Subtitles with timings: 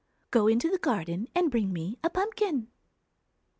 [0.31, 2.69] Go into the garden and bring me a pumpkin.'